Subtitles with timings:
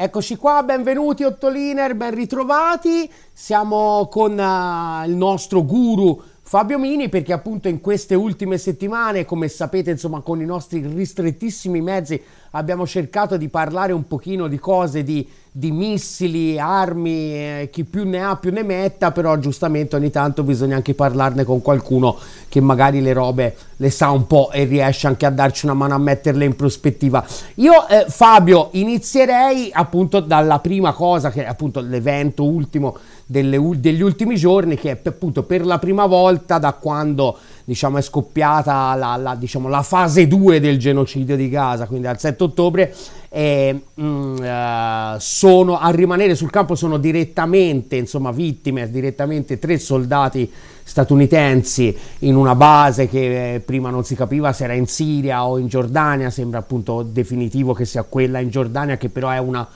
[0.00, 3.10] Eccoci qua, benvenuti Ottoliner, ben ritrovati.
[3.32, 9.48] Siamo con uh, il nostro guru Fabio Mini perché appunto in queste ultime settimane, come
[9.48, 12.18] sapete, insomma, con i nostri ristrettissimi mezzi
[12.52, 18.08] abbiamo cercato di parlare un pochino di cose di, di missili, armi, eh, chi più
[18.08, 22.16] ne ha più ne metta, però giustamente ogni tanto bisogna anche parlarne con qualcuno
[22.48, 25.96] che magari le robe le sa un po' e riesce anche a darci una mano
[25.96, 27.26] a metterle in prospettiva.
[27.56, 32.96] Io eh, Fabio inizierei appunto dalla prima cosa che è appunto l'evento ultimo
[33.30, 38.00] delle, degli ultimi giorni che è appunto per la prima volta da quando diciamo, è
[38.00, 42.94] scoppiata la, la, diciamo, la fase 2 del genocidio di Gaza, quindi al 7 ottobre,
[43.28, 50.50] e, mm, uh, sono, a rimanere sul campo sono direttamente insomma, vittime, direttamente tre soldati
[50.82, 55.58] statunitensi in una base che eh, prima non si capiva se era in Siria o
[55.58, 59.68] in Giordania, sembra appunto definitivo che sia quella in Giordania, che però è una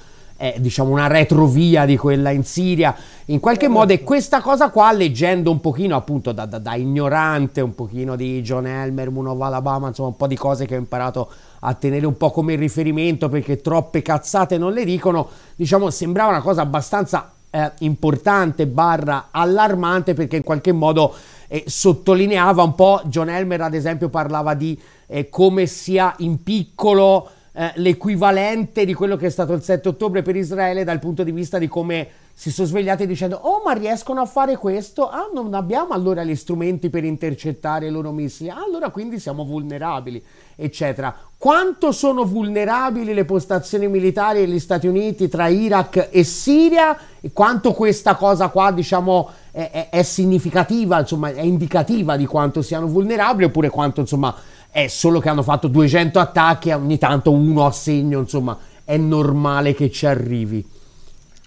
[0.43, 2.93] è diciamo una retrovia di quella in Siria.
[3.27, 7.61] In qualche modo e questa cosa qua leggendo un pochino appunto da, da, da ignorante
[7.61, 11.31] un pochino di John Elmer, Moon Alabama insomma un po' di cose che ho imparato
[11.61, 15.29] a tenere un po' come riferimento perché troppe cazzate non le dicono.
[15.55, 21.15] Diciamo sembrava una cosa abbastanza eh, importante barra allarmante perché in qualche modo
[21.47, 27.31] eh, sottolineava un po' John Elmer ad esempio parlava di eh, come sia in piccolo
[27.55, 31.33] eh, l'equivalente di quello che è stato il 7 ottobre per Israele dal punto di
[31.33, 35.09] vista di come si sono svegliati dicendo oh ma riescono a fare questo?
[35.09, 38.49] Ah non abbiamo allora gli strumenti per intercettare i loro missili?
[38.49, 40.23] Ah, allora quindi siamo vulnerabili
[40.57, 41.15] eccetera.
[41.37, 47.73] Quanto sono vulnerabili le postazioni militari degli Stati Uniti tra Iraq e Siria e quanto
[47.73, 53.47] questa cosa qua diciamo è, è, è significativa, insomma è indicativa di quanto siano vulnerabili
[53.47, 54.35] oppure quanto insomma
[54.73, 58.97] è solo che hanno fatto 200 attacchi e ogni tanto uno a segno, insomma, è
[58.97, 60.67] normale che ci arrivi.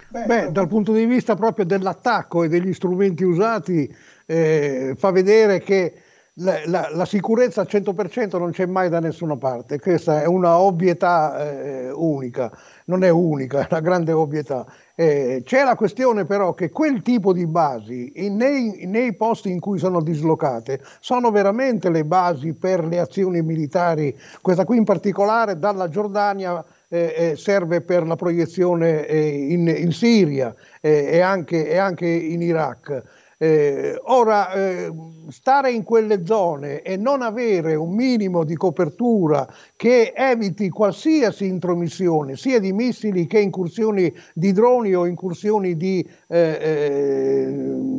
[0.09, 3.93] Beh, dal punto di vista proprio dell'attacco e degli strumenti usati,
[4.27, 5.93] eh, fa vedere che
[6.35, 10.59] la, la, la, sicurezza al 100% non c'è mai da nessuna parte, questa è una
[10.59, 12.51] ovvietà eh, unica,
[12.85, 14.65] non è unica, è una grande ovvietà.
[14.97, 19.77] Eh, c'è la questione però che quel tipo di basi nei, nei, posti in cui
[19.77, 25.89] sono dislocate sono veramente le basi per le azioni militari, questa qui in particolare dalla
[25.89, 31.77] Giordania eh, eh serve per la proiezione eh, in, in, Siria eh, e anche, e
[31.77, 33.03] anche in Iraq.
[33.45, 34.91] Eh, ora, eh,
[35.29, 42.37] stare in quelle zone e non avere un minimo di copertura che eviti qualsiasi intromissione,
[42.37, 47.53] sia di missili che incursioni di droni o incursioni di, eh, eh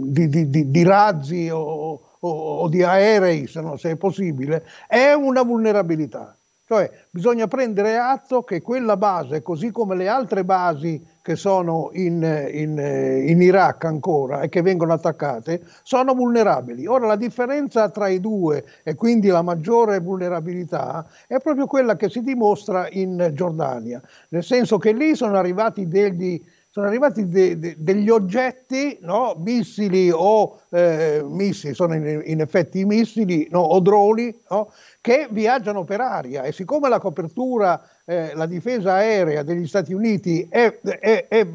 [0.07, 5.13] di, di, di razzi o, o, o, di aerei, se, no, se è possibile, è
[5.13, 6.36] una vulnerabilità.
[6.69, 12.15] Cioè bisogna prendere atto che quella base, così come le altre basi che sono in,
[12.53, 12.77] in,
[13.25, 16.89] in, Iraq ancora e che vengono attaccate, sono vulnerabili.
[16.89, 22.09] Ora la differenza tra i due e quindi la maggiore vulnerabilità è proprio quella che
[22.09, 26.43] si dimostra in Giordania, nel senso che lì sono arrivati degli
[26.77, 29.35] sono arrivati de, de, degli oggetti, no?
[29.39, 33.61] missili o eh, missili, sono in, in, effetti missili no?
[33.61, 34.71] o droni, no?
[35.01, 40.47] che viaggiano per aria e siccome la copertura, eh, la difesa aerea degli Stati Uniti
[40.51, 41.47] è, è, è,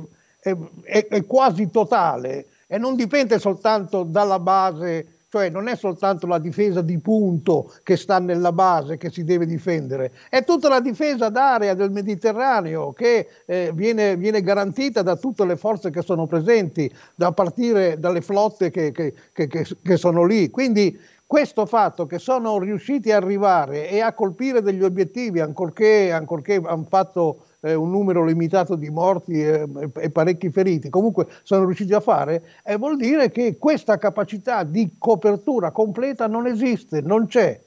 [0.81, 6.81] è quasi totale e non dipende soltanto dalla base cioè non è soltanto la difesa
[6.81, 11.73] di punto che sta nella base che si deve difendere, è tutta la difesa d'area
[11.73, 17.31] del Mediterraneo che eh, viene, viene, garantita da tutte le forze che sono presenti, da
[17.31, 19.47] partire dalle flotte che, che, che,
[19.81, 20.49] che sono lì.
[20.49, 20.99] Quindi
[21.31, 26.85] questo fatto che sono riusciti ad arrivare e a colpire degli obiettivi, ancorché, ancorché hanno
[26.89, 29.65] fatto eh, un numero limitato di morti e,
[29.95, 34.95] e, parecchi feriti, comunque sono riusciti a fare, eh, vuol dire che questa capacità di
[34.97, 37.57] copertura completa non esiste, non c'è.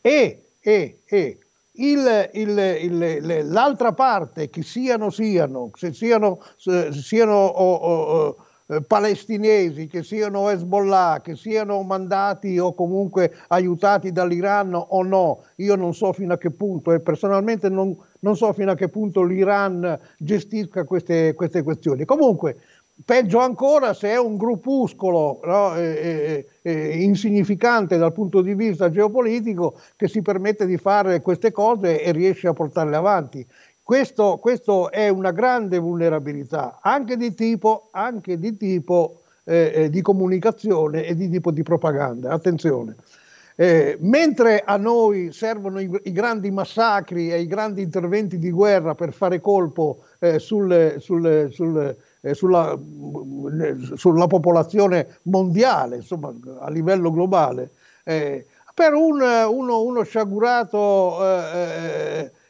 [0.00, 1.38] E, e, e
[1.74, 8.36] il, il, il, l'altra parte, che siano, siano, se siano, se siano oh, oh,
[8.76, 15.76] oh, palestinesi, che siano Hezbollah, che siano mandati o comunque aiutati dall'Iran o no, io
[15.76, 19.22] non so fino a che punto e personalmente non, non so fino a che punto
[19.22, 22.04] l'Iran gestisca queste, queste questioni.
[22.04, 22.56] Comunque,
[23.04, 29.78] peggio ancora se è un gruppuscolo no, eh, eh, insignificante dal punto di vista geopolitico
[29.96, 33.46] che si permette di fare queste cose e riesce a portarle avanti.
[33.84, 40.00] Questo, questo è una grande vulnerabilità anche di tipo, anche di, tipo eh, eh di
[40.02, 42.30] comunicazione e di tipo di propaganda.
[42.30, 42.94] Attenzione.
[43.54, 48.94] Eh, mentre a noi servono i, i, grandi massacri e i grandi interventi di guerra
[48.94, 52.78] per fare colpo eh, sul, sul, sul, eh, sulla,
[53.94, 57.72] sulla, popolazione mondiale, insomma a livello globale,
[58.04, 61.18] eh, per un, uno, uno sciagurato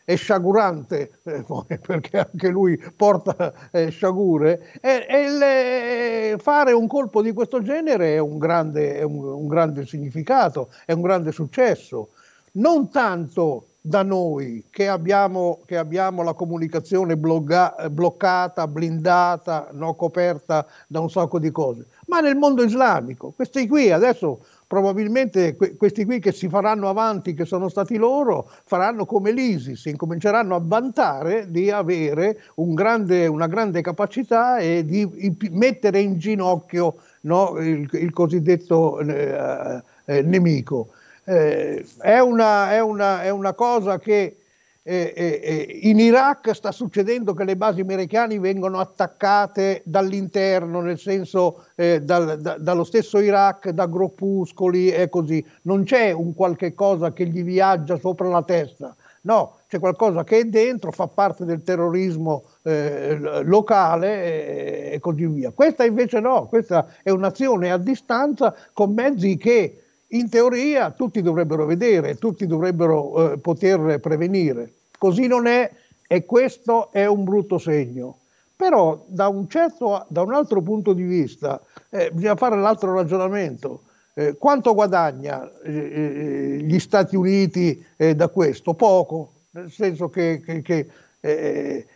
[0.05, 1.45] e sciagurante, eh,
[1.79, 8.15] perché anche lui porta eh, sciagure, e, e le, fare un colpo di questo genere
[8.15, 12.11] è un grande, è un, un grande significato, è un grande successo.
[12.53, 20.65] Non tanto da noi che abbiamo, che abbiamo la comunicazione blogga, bloccata, blindata, no, coperta
[20.87, 23.33] da un sacco di cose, ma nel mondo islamico.
[23.35, 28.49] Questi qui adesso probabilmente que- questi qui che si faranno avanti, che sono stati loro,
[28.65, 35.07] faranno come l'ISIS, incominceranno a vantare di avere un grande, una grande capacità e di,
[35.15, 40.89] di mettere in ginocchio no, il, il, cosiddetto eh, eh, nemico.
[41.25, 44.37] Eh, è, una, è, una, è una cosa che
[44.85, 51.67] eh, eh, in Iraq sta succedendo che le basi americane vengono attaccate dall'interno, nel senso
[51.77, 55.45] eh, dal, da, dallo stesso Iraq, da gruppuscoli e così.
[55.63, 60.41] Non c'è un qualche cosa che gli viaggia sopra la testa, no, c'è qualcosa che
[60.41, 65.53] è dentro, fa parte del terrorismo eh, locale e così via.
[65.53, 69.82] Questa invece no, questa è un'azione a distanza con mezzi che
[70.13, 74.75] in teoria tutti dovrebbero vedere, tutti dovrebbero eh, poter prevenire.
[74.99, 75.71] Così non è
[76.07, 78.19] e questo è un brutto segno.
[78.55, 83.85] Però da un, certo, da un altro punto di vista eh, bisogna fare l'altro ragionamento.
[84.15, 88.75] Eh, quanto guadagna eh, eh, gli Stati Uniti eh, da questo?
[88.75, 90.89] Poco, nel senso che, che, che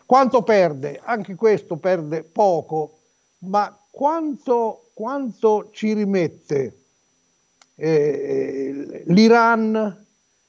[0.07, 1.01] quanto perde?
[1.03, 2.99] Anche questo perde poco,
[3.41, 6.86] ma quanto, quanto ci rimette
[7.77, 10.05] eh, l'Iran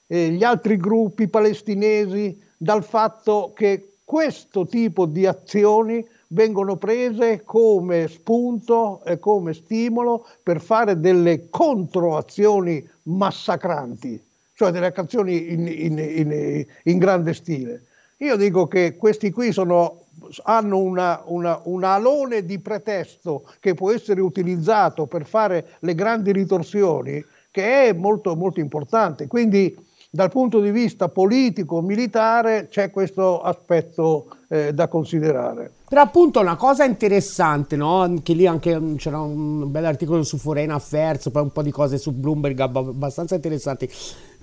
[0.07, 8.07] e gli altri gruppi palestinesi dal fatto che questo tipo di azioni vengono prese come
[8.07, 14.21] spunto e come stimolo per fare delle controazioni massacranti,
[14.53, 17.83] cioè delle azioni in, in, in, in grande stile.
[18.17, 20.06] Io dico che questi qui sono
[20.43, 26.31] hanno una, una, un alone di pretesto che può essere utilizzato per fare le grandi
[26.31, 29.27] ritorsioni che è molto, molto importante.
[29.27, 29.75] Quindi
[30.09, 35.71] dal punto di vista politico, militare, c'è questo aspetto eh, da considerare.
[35.87, 38.01] Però appunto una cosa interessante, no?
[38.01, 41.71] Anche lì anche, mm, c'era un bel articolo su Foreign Affairs, poi un po' di
[41.71, 43.89] cose su Bloomberg abbastanza interessanti,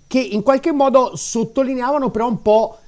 [0.06, 2.78] che in qualche modo sottolineavano però un po'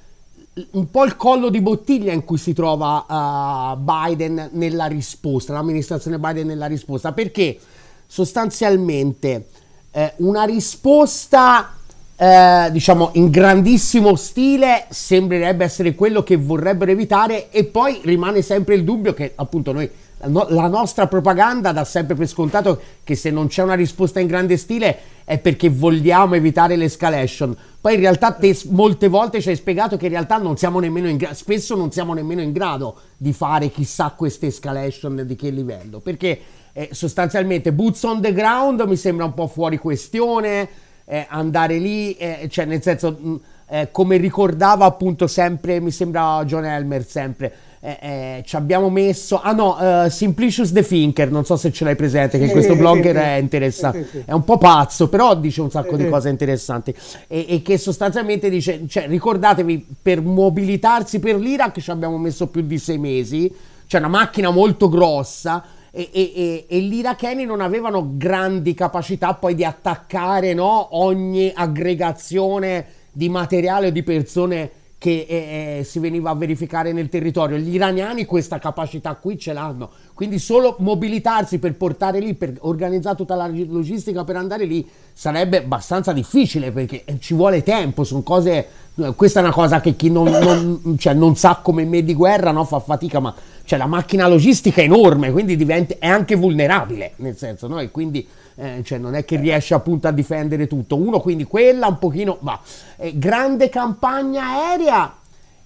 [0.71, 6.19] un po' il collo di bottiglia in cui si trova uh, Biden nella risposta, l'amministrazione
[6.19, 7.59] Biden nella risposta, perché
[8.07, 9.47] sostanzialmente
[9.91, 11.73] eh, una risposta
[12.15, 18.73] eh, diciamo in grandissimo stile sembrerebbe essere quello che vorrebbero evitare e poi rimane sempre
[18.75, 19.89] il dubbio che appunto noi
[20.19, 24.57] la nostra propaganda dà sempre per scontato che se non c'è una risposta in grande
[24.57, 27.55] stile è perché vogliamo evitare l'escalation.
[27.79, 31.07] Poi in realtà te molte volte ci hai spiegato che in realtà non siamo nemmeno
[31.07, 35.49] in grado, spesso non siamo nemmeno in grado di fare chissà queste escalation di che
[35.49, 36.39] livello, perché
[36.73, 40.67] eh, sostanzialmente boots on the ground mi sembra un po' fuori questione,
[41.05, 43.17] eh, andare lì, eh, cioè nel senso...
[43.19, 43.39] Mh,
[43.69, 47.53] eh, come ricordava appunto sempre, mi sembra John Elmer sempre,
[47.87, 51.85] eh, eh, ci abbiamo messo, ah no, uh, Simplicius the Thinker, non so se ce
[51.85, 55.95] l'hai presente, che questo blogger è interessante, è un po' pazzo, però dice un sacco
[55.95, 56.93] di cose interessanti.
[57.27, 62.61] E, e, che sostanzialmente dice, cioè, ricordatevi, per mobilitarsi per l'Iraq ci abbiamo messo più
[62.63, 63.49] di sei mesi,
[63.85, 69.55] cioè una macchina molto grossa, e, e, e, gli iracheni non avevano grandi capacità poi
[69.55, 76.31] di attaccare no, ogni aggregazione di materiale o di persone che eh, eh, si veniva
[76.31, 77.57] a verificare nel territorio.
[77.57, 83.15] Gli iraniani questa capacità qui ce l'hanno, quindi solo mobilitarsi per portare lì, per organizzare
[83.15, 88.21] tutta la logistica per andare lì sarebbe abbastanza difficile perché eh, ci vuole tempo, sono
[88.21, 92.03] cose, eh, questa è una cosa che chi non, non, cioè, non sa come me
[92.03, 93.33] di guerra no, fa fatica, ma
[93.67, 97.81] cioè, la macchina logistica è enorme, quindi diventa, è anche vulnerabile, nel senso, no?
[97.81, 100.95] E quindi eh, cioè non è che riesce appunto a difendere tutto.
[100.95, 102.61] Uno quindi quella un pochino va.
[102.95, 105.17] Eh, grande campagna aerea.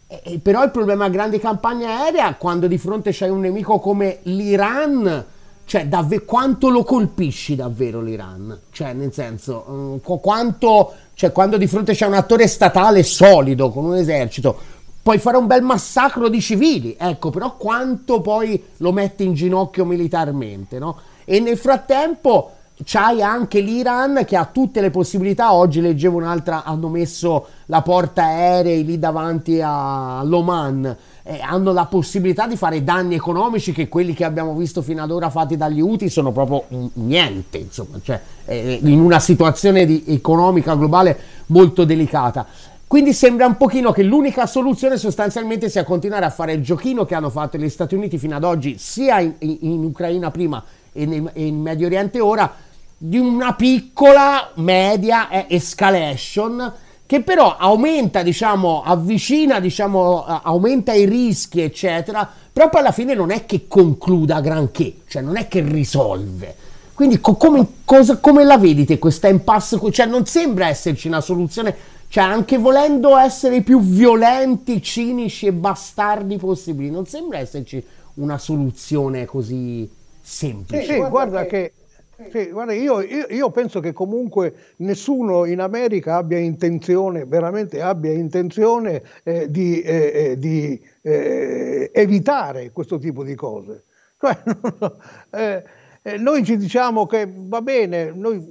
[0.08, 5.26] Eh, però il problema grande campagna aerea quando di fronte c'hai un nemico come l'Iran,
[5.66, 8.62] cioè davvero quanto lo colpisci davvero l'Iran?
[8.72, 13.86] Cioè nel senso, um, quanto, cioè, quando di fronte c'è un attore statale solido con
[13.86, 19.24] un esercito, puoi fare un bel massacro di civili, ecco, però quanto poi lo metti
[19.24, 20.98] in ginocchio militarmente, no?
[21.26, 22.52] E nel frattempo
[22.84, 25.54] c'hai anche l'Iran che ha tutte le possibilità.
[25.54, 30.96] Oggi leggevo un'altra, hanno messo la porta aerei lì davanti all'Oman.
[31.24, 35.12] Eh, hanno la possibilità di fare danni economici che quelli che abbiamo visto fino ad
[35.12, 40.74] ora fatti dagli UTI sono proprio niente, insomma, cioè, eh, in una situazione di, economica
[40.74, 42.48] globale molto delicata.
[42.92, 47.16] Quindi sembra un pochino che l'unica soluzione sostanzialmente sia continuare a fare il giochino che
[47.16, 51.62] hanno fatto gli Stati Uniti fino ad oggi, sia in, in Ucraina prima e in
[51.62, 52.54] Medio Oriente ora,
[52.98, 56.70] di una piccola, media eh, escalation
[57.06, 63.32] che però aumenta, diciamo, avvicina, diciamo, aumenta i rischi, eccetera, però poi alla fine non
[63.32, 66.56] è che concluda granché, cioè non è che risolve.
[66.94, 69.80] Quindi co- come, cosa, come la vedete questa impasse?
[69.92, 71.74] Cioè non sembra esserci una soluzione,
[72.12, 77.82] cioè anche volendo essere i più violenti, cinici e bastardi possibili, non sembra esserci
[78.16, 79.90] una soluzione così
[80.22, 80.84] semplice.
[80.84, 81.72] Sì, sì guarda che
[82.30, 88.12] sì, guarda, io, io, io, penso che comunque nessuno in America abbia intenzione, veramente abbia
[88.12, 93.86] intenzione eh, di, eh, eh di eh, evitare questo tipo di cose.
[94.20, 94.38] Cioè,
[95.32, 95.64] eh,
[96.02, 98.46] eh, noi ci diciamo che va bene, noi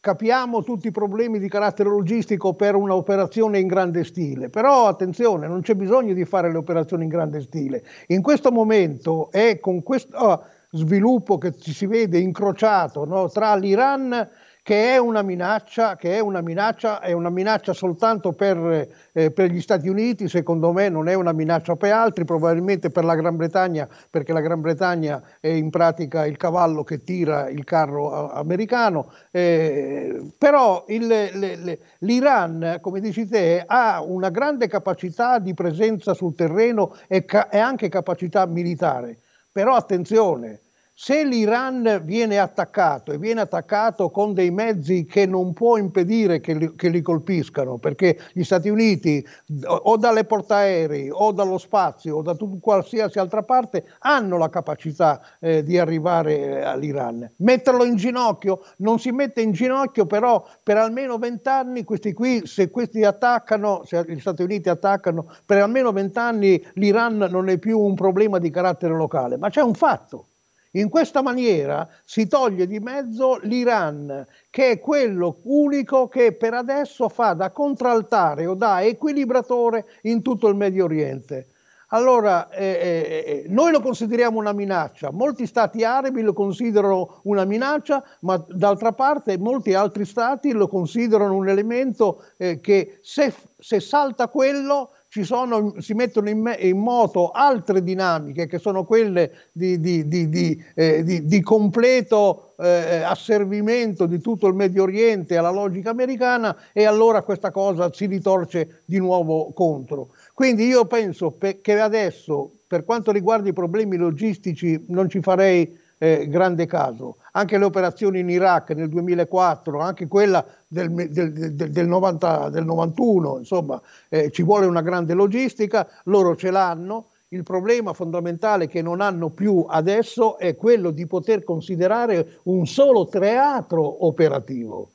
[0.00, 5.60] capiamo tutti i problemi di carattere logistico per un'operazione in grande stile, però attenzione, non
[5.60, 7.84] c'è bisogno di fare le operazioni in grande stile.
[8.06, 10.16] In questo momento e con questo...
[10.16, 14.28] Oh, sviluppo che ci si vede incrociato no, tra l'Iran
[14.62, 19.50] che è una minaccia, che è una minaccia, è una minaccia soltanto per, eh, per,
[19.50, 23.36] gli Stati Uniti, secondo me non è una minaccia per altri, probabilmente per la Gran
[23.36, 29.10] Bretagna, perché la Gran Bretagna è in pratica il cavallo che tira il carro americano,
[29.30, 36.14] eh, però il, le, le, l'Iran, come dici te, ha una grande capacità di presenza
[36.14, 39.18] sul terreno e, ca- e anche capacità militare.
[39.52, 40.60] Però attenzione,
[41.02, 46.52] se l'Iran viene attaccato e viene attaccato con dei mezzi che non può impedire che
[46.52, 49.26] li, che li colpiscano, perché gli Stati Uniti
[49.64, 55.22] o dalle portaerei o dallo spazio o da tut, qualsiasi altra parte hanno la capacità
[55.40, 57.32] eh, di arrivare all'Iran.
[57.36, 58.60] Metterlo in ginocchio?
[58.76, 64.04] Non si mette in ginocchio, però per almeno vent'anni questi qui, se questi attaccano, se
[64.06, 68.92] gli Stati Uniti attaccano, per almeno vent'anni l'Iran non è più un problema di carattere
[68.94, 70.26] locale, ma c'è un fatto
[70.72, 77.08] in questa maniera si toglie di mezzo l'Iran, che è quello unico che per adesso
[77.08, 81.46] fa da contraltare o da equilibratore in tutto il Medio Oriente.
[81.92, 87.44] Allora, eh, eh, eh noi lo consideriamo una minaccia, molti stati arabi lo considerano una
[87.44, 93.80] minaccia, ma d'altra parte molti altri stati lo considerano un elemento eh, che se, se
[93.80, 94.90] salta quello
[95.24, 100.64] sono, si mettono in, me, in, moto altre dinamiche che sono quelle di, di, di,
[100.74, 107.22] eh, di completo eh, asservimento di tutto il Medio Oriente alla logica americana e allora
[107.22, 110.10] questa cosa si ritorce di nuovo contro.
[110.32, 116.26] Quindi io penso che adesso, per quanto riguarda i problemi logistici, non ci farei eh,
[116.28, 117.16] grande caso.
[117.32, 123.38] Anche le operazioni in Iraq nel 2004, anche quella del, del, del, del 90, 91,
[123.38, 127.10] insomma, eh, ci vuole una grande logistica, loro ce l'hanno.
[127.28, 133.06] Il problema fondamentale che non hanno più adesso è quello di poter considerare un solo
[133.06, 134.88] teatro operativo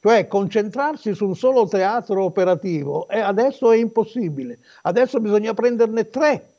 [0.00, 4.60] cioè concentrarsi su un solo teatro operativo e adesso è impossibile.
[4.82, 6.55] Adesso bisogna prenderne tre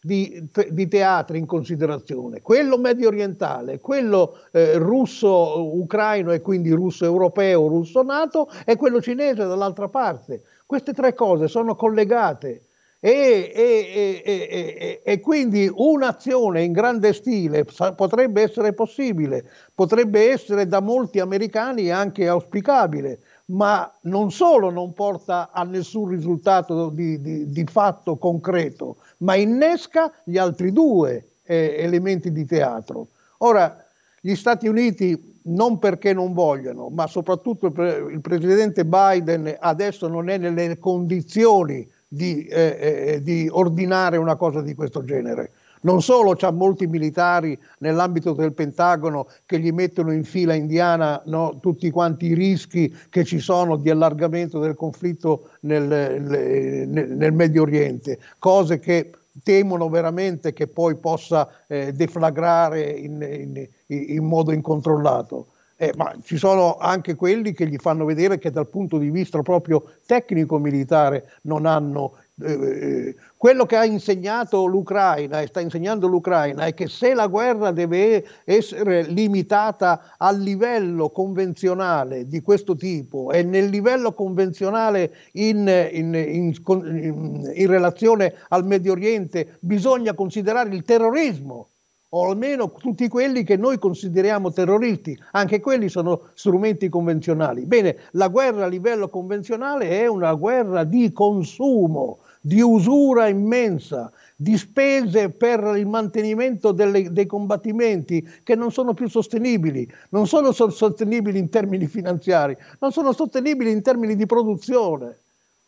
[0.00, 8.48] di, di, teatri in considerazione, quello medio orientale, quello eh, russo-ucraino e quindi russo-europeo, russo-nato
[8.64, 10.42] e quello cinese dall'altra parte.
[10.66, 12.62] Queste tre cose sono collegate
[13.00, 17.64] e, e, e, e quindi un'azione in grande stile
[17.94, 25.50] potrebbe essere possibile, potrebbe essere da molti americani anche auspicabile, ma non solo non porta
[25.52, 32.30] a nessun risultato di, di, di fatto concreto, ma innesca gli altri due eh, elementi
[32.30, 33.08] di teatro.
[33.38, 33.84] Ora,
[34.20, 40.08] gli Stati Uniti non perché non vogliono, ma soprattutto il, pre- il presidente Biden adesso
[40.08, 45.52] non è nelle condizioni di, eh, eh, di ordinare una cosa di questo genere.
[45.82, 51.58] Non solo c'ha molti militari nell'ambito del Pentagono che gli mettono in fila indiana no,
[51.60, 57.62] tutti quanti i rischi che ci sono di allargamento del conflitto nel, nel, nel Medio
[57.62, 65.48] Oriente, cose che temono veramente che poi possa eh, deflagrare in, in, in modo incontrollato.
[65.80, 69.40] Eh, ma ci sono anche quelli che gli fanno vedere che dal punto di vista
[69.42, 76.66] proprio tecnico-militare non hanno eh, eh, quello che ha insegnato l'Ucraina e sta insegnando l'Ucraina
[76.66, 83.42] è che se la guerra deve essere limitata al livello convenzionale di questo tipo e
[83.42, 91.70] nel livello convenzionale in, in, in, in relazione al Medio Oriente bisogna considerare il terrorismo
[92.10, 97.66] o almeno tutti quelli che noi consideriamo terroristi, anche quelli sono strumenti convenzionali.
[97.66, 104.56] Bene, la guerra a livello convenzionale è una guerra di consumo, di usura immensa, di
[104.56, 111.38] spese per il mantenimento delle, dei combattimenti che non sono più sostenibili, non sono sostenibili
[111.38, 115.18] in termini finanziari, non sono sostenibili in termini di produzione.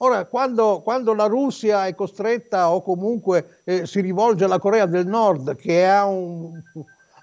[0.03, 5.07] Ora, quando, quando, la Russia è costretta o comunque eh, si rivolge alla Corea del
[5.07, 6.59] Nord, che ha, un,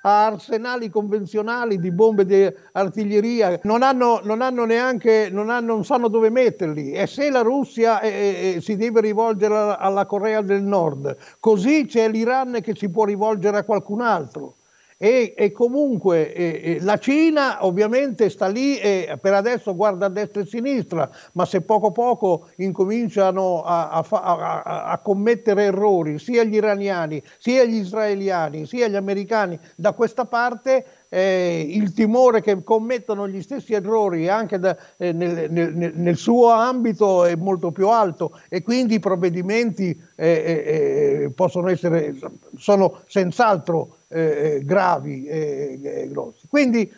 [0.01, 5.85] ha arsenali convenzionali di bombe di artiglieria, non hanno, non hanno neanche, non, hanno, non,
[5.85, 6.91] sanno dove metterli.
[6.91, 12.09] E se la Russia eh, eh, si deve rivolgere alla Corea del Nord, così c'è
[12.09, 14.56] l'Iran che si può rivolgere a qualcun altro.
[14.99, 20.41] E, e, comunque eh, la Cina ovviamente sta lì e per adesso guarda a destra
[20.41, 26.43] e a sinistra, ma se poco poco incominciano a, a, a, a, commettere errori sia
[26.43, 32.63] gli iraniani, sia gli israeliani, sia gli americani da questa parte, eh, il timore che
[32.63, 37.89] commettano gli stessi errori anche da, eh, nel, nel, nel, suo ambito è molto più
[37.89, 42.15] alto e quindi i provvedimenti eh, eh, eh possono essere,
[42.57, 46.47] sono senz'altro eh, gravi e grossi.
[46.47, 46.91] Quindi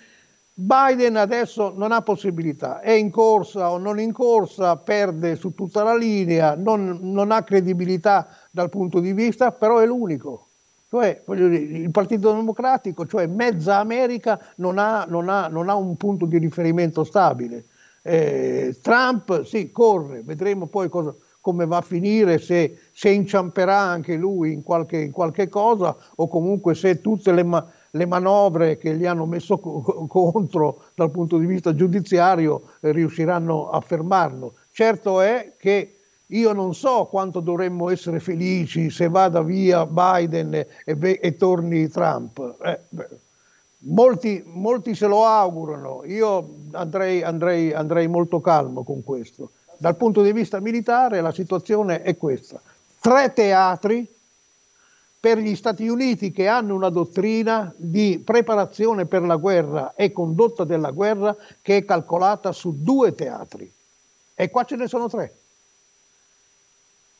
[0.61, 5.83] Biden adesso non ha possibilità, è in corsa o non in corsa, perde su tutta
[5.83, 10.48] la linea, non, non ha credibilità dal punto di vista, però è l'unico.
[10.89, 15.95] Cioè, dire, il Partito Democratico, cioè mezza America, non ha, non ha, non ha un
[15.95, 17.65] punto di riferimento stabile.
[18.01, 24.15] Eh, Trump sì, corre, vedremo poi cosa, come va a finire, se, se inciamperà anche
[24.15, 28.95] lui in qualche, in qualche, cosa o comunque se tutte le, ma, le manovre che
[28.95, 34.55] gli hanno messo co- contro dal punto di vista giudiziario eh, riusciranno a fermarlo.
[34.71, 35.98] Certo è che
[36.31, 41.87] io non so quanto dovremmo essere felici se vada via Biden e, e, e torni
[41.87, 42.55] Trump.
[42.63, 42.79] Eh,
[43.79, 49.51] molti, molti, se lo augurano, io andrei, andrei, andrei molto calmo con questo.
[49.77, 52.61] Dal punto di vista militare la situazione è questa.
[52.99, 54.07] Tre teatri
[55.19, 60.63] per gli Stati Uniti che hanno una dottrina di preparazione per la guerra e condotta
[60.63, 63.71] della guerra che è calcolata su due teatri.
[64.35, 65.33] E qua ce ne sono tre.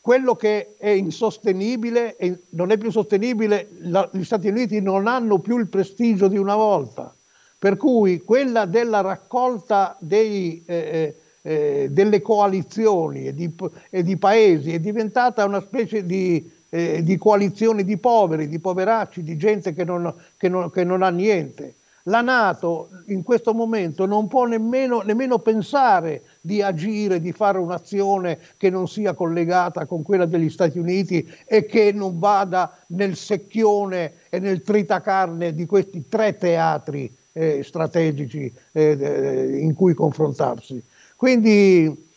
[0.10, 2.18] Quello che è insostenibile,
[2.54, 3.68] non è più sostenibile,
[4.12, 7.14] gli Stati Uniti non hanno più il prestigio di una volta.
[7.60, 10.64] Per cui quella della raccolta dei...
[10.66, 13.50] Eh, eh eh, delle coalizioni e di,
[13.90, 19.24] e di, paesi, è diventata una specie di, eh, di, coalizione di poveri, di poveracci,
[19.24, 21.76] di gente che non, che non, che non ha niente.
[22.04, 28.40] La Nato in questo momento non può nemmeno, nemmeno, pensare di agire, di fare un'azione
[28.58, 34.14] che non sia collegata con quella degli Stati Uniti e che non vada nel secchione
[34.30, 40.82] e nel tritacarne di questi tre teatri eh, strategici eh, in cui confrontarsi.
[41.16, 42.08] Quindi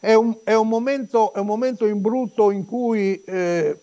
[0.00, 3.78] è un, è un, momento, è un momento, in brutto in cui eh,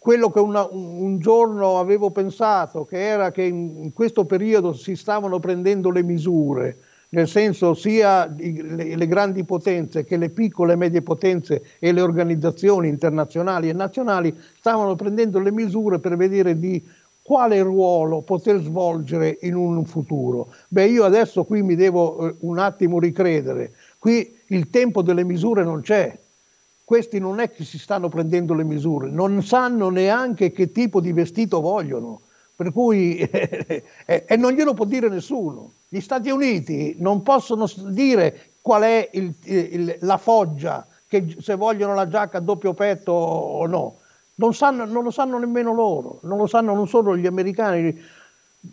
[0.00, 5.38] quello che una, un giorno avevo pensato, che era che in, questo periodo si stavano
[5.38, 6.78] prendendo le misure,
[7.10, 12.00] nel senso sia le, le grandi potenze che le piccole e medie potenze e le
[12.00, 16.82] organizzazioni internazionali e nazionali stavano prendendo le misure per vedere di
[17.22, 20.48] quale ruolo poter svolgere in un futuro.
[20.68, 25.62] Beh, io adesso qui mi devo eh, un attimo ricredere Qui il tempo delle misure
[25.62, 26.18] non c'è.
[26.90, 31.12] Questi non è che si stanno prendendo le misure, non sanno neanche che tipo di
[31.12, 32.22] vestito vogliono.
[32.56, 35.74] Per cui, e non glielo può dire nessuno.
[35.88, 41.94] Gli Stati Uniti non possono dire qual è il, il, la foggia, che se vogliono
[41.94, 43.98] la giacca a doppio petto o no.
[44.34, 47.96] Non, sanno, non lo sanno nemmeno loro, non lo sanno non solo gli americani,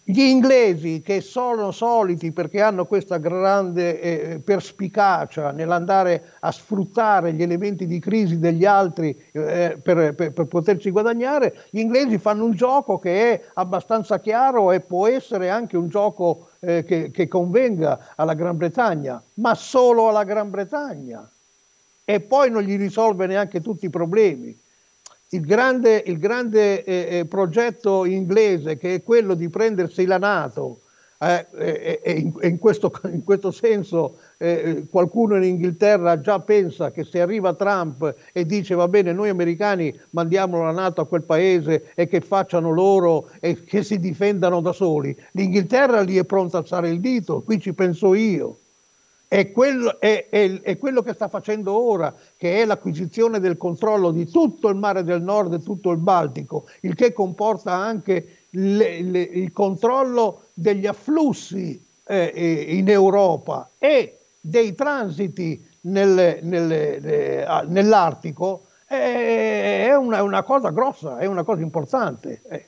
[0.04, 7.41] gli inglesi che sono soliti perché hanno questa grande eh, perspicacia nell'andare a sfruttare gli
[7.41, 12.52] elementi di crisi degli altri eh, per, per, per, poterci guadagnare, gli inglesi fanno un
[12.52, 18.13] gioco che è abbastanza chiaro e può essere anche un gioco eh, che, che convenga
[18.15, 21.30] alla Gran Bretagna, ma solo alla Gran Bretagna.
[22.04, 24.58] E poi non gli risolve neanche tutti i problemi
[25.30, 30.82] il grande, il grande eh, eh, progetto inglese che è quello di prendersi la Nato
[31.20, 36.92] eh, e, e, in, in, questo, in, questo, senso eh, qualcuno in Inghilterra già pensa
[36.92, 41.24] che se arriva Trump e dice va bene noi americani mandiamo la Nato a quel
[41.24, 46.58] paese e che facciano loro e che si difendano da soli, l'Inghilterra lì è pronta
[46.58, 48.60] a alzare il dito, qui ci penso io.
[49.30, 54.12] È quello, è, è, è quello, che sta facendo ora, che è l'acquisizione del controllo
[54.12, 59.02] di tutto il mare del nord e tutto il Baltico, il che comporta anche le,
[59.02, 68.68] le, il controllo degli afflussi eh, in Europa e dei transiti nel, nel, nel, nell'Artico,
[68.86, 72.42] è una, una, cosa grossa, è una cosa importante.
[72.50, 72.68] Eh.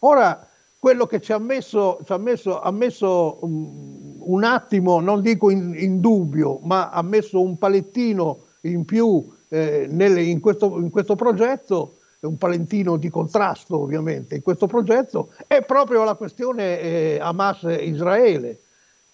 [0.00, 0.46] Ora,
[0.78, 5.50] quello che ci ha messo, ci ha messo, ha messo um, un attimo, non dico
[5.50, 10.90] in, in, dubbio, ma ha messo un palettino in più eh, nel, in, questo, in
[10.90, 17.18] questo progetto un palentino di contrasto ovviamente in questo progetto, è proprio la questione eh,
[17.20, 18.60] Hamas-Israele.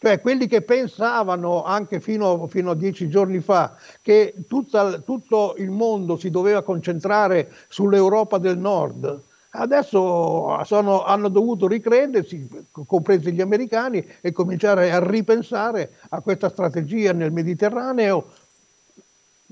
[0.02, 5.70] Cioè quelli che pensavano anche fino, fino a dieci giorni fa che tutta, tutto il
[5.70, 12.48] mondo si doveva concentrare sull'Europa del Nord, adesso sono, hanno dovuto ricredersi,
[12.86, 18.26] compresi gli americani, e cominciare a ripensare a questa strategia nel Mediterraneo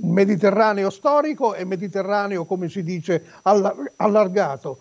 [0.00, 4.78] Mediterraneo storico e Mediterraneo, come si dice, allargato,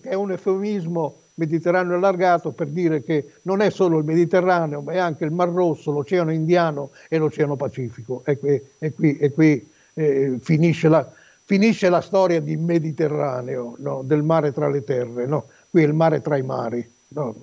[0.00, 4.92] che è un eufemismo Mediterraneo allargato per dire che non è solo il Mediterraneo, ma
[4.92, 8.22] è anche il Mar Rosso, l'Oceano Indiano e l'Oceano Pacifico.
[8.24, 11.10] E qui, e qui, e qui eh, finisce, la,
[11.50, 14.02] finisce, la, storia di Mediterraneo, no?
[14.04, 15.46] del mare tra le terre, no?
[15.68, 16.88] qui è il mare tra i mari.
[17.08, 17.34] No?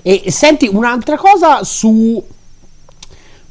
[0.00, 2.24] E senti un'altra cosa su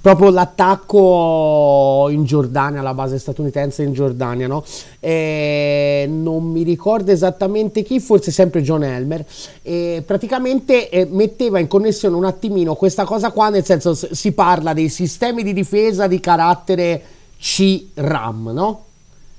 [0.02, 4.64] proprio l'attacco in Giordania, la base statunitense in Giordania, no?
[5.00, 9.24] E non mi ricordo esattamente chi, forse sempre John Elmer,
[9.62, 14.74] e praticamente eh, metteva in connessione un attimino questa cosa qua, nel senso si parla
[14.74, 18.84] dei sistemi di difesa di carattere C-RAM, no?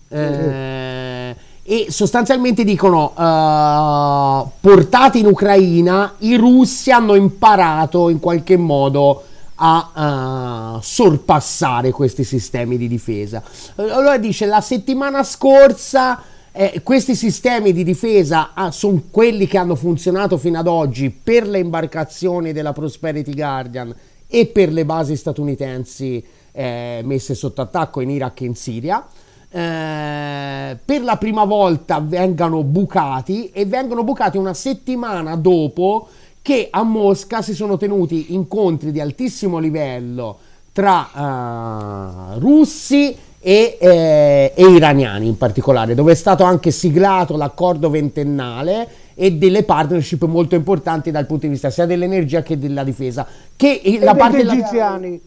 [0.09, 9.25] Eh, e sostanzialmente dicono uh, portati in Ucraina i russi hanno imparato in qualche modo
[9.55, 13.43] a uh, sorpassare questi sistemi di difesa.
[13.77, 19.77] Allora dice la settimana scorsa eh, questi sistemi di difesa ah, sono quelli che hanno
[19.77, 23.95] funzionato fino ad oggi per le imbarcazioni della Prosperity Guardian
[24.27, 29.07] e per le basi statunitensi eh, messe sotto attacco in Iraq e in Siria.
[29.53, 36.09] Eh, per la prima volta vengano bucati e vengono bucati una settimana dopo
[36.43, 40.39] che a Mosca si sono tenuti incontri di altissimo livello
[40.73, 47.89] tra uh, russi e, eh, e, iraniani in particolare, dove è stato anche siglato l'accordo
[47.89, 53.27] ventennale e delle partnership molto importanti dal punto di vista sia dell'energia che della difesa.
[53.57, 55.21] Che e la parte egiziani.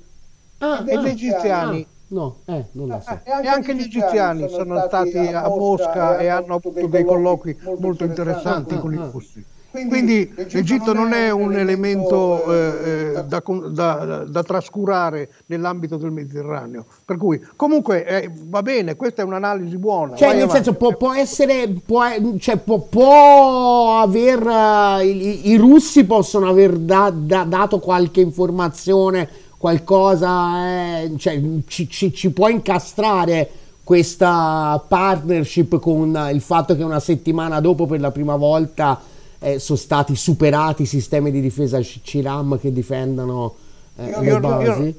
[0.64, 1.82] Ah, e ah, egiziani.
[1.82, 3.20] Ah, no, eh, non lo so.
[3.24, 8.06] E anche, anche gli egiziani sono stati a Mosca e hanno avuto dei colloqui molto
[8.06, 9.46] interessanti con i russi.
[9.74, 16.86] Quindi, l'Egitto non è un elemento eh, eh, da, da, da, trascurare nell'ambito del Mediterraneo.
[17.04, 20.16] Per cui, comunque, eh, va bene, questa è un'analisi buona.
[20.16, 20.54] Cioè, nel avanti.
[20.58, 22.04] senso, può, può essere, può,
[22.38, 29.28] cioè, può, può aver, uh, i, i, russi possono aver da, dato qualche informazione,
[29.64, 33.50] qualcosa, eh, cioè, ci, ci, ci può incastrare
[33.82, 39.00] questa partnership con il fatto che una settimana dopo, per la prima volta,
[39.40, 43.56] eh, sono stati superati i sistemi di difesa CIRAM che difendono
[43.96, 44.82] eh, io, le basi?
[44.82, 44.94] Io,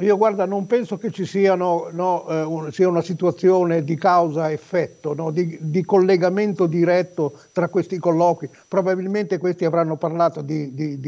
[0.00, 5.14] io guarda, non penso che ci siano, no, eh, un, sia una situazione di causa-effetto,
[5.14, 8.50] no, di, di, collegamento diretto tra questi colloqui.
[8.66, 10.98] Probabilmente questi avranno parlato di, di,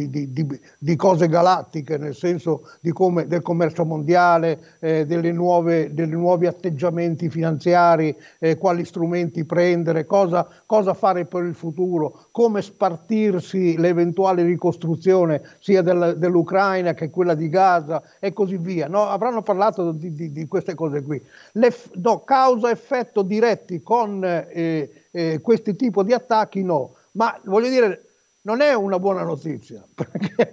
[0.78, 7.28] di cose galattiche, nel senso come, del commercio mondiale, eh, delle nuove, dei nuovi atteggiamenti
[7.28, 15.42] finanziari, eh, quali strumenti prendere, cosa, cosa, fare per il futuro, come spartirsi l'eventuale ricostruzione
[15.58, 19.08] sia del, dell'Ucraina che quella di Gaza e così via via, no?
[19.08, 21.20] avranno parlato di, di, di, queste cose qui.
[21.52, 28.04] Le, no, causa-effetto diretti con eh, eh, questi tipi di attacchi no, ma voglio dire,
[28.42, 30.52] non è una buona notizia, perché,